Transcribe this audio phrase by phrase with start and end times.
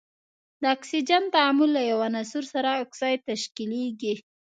[0.61, 4.15] د اکسیجن تعامل له یو عنصر سره اکساید تشکیلیږي.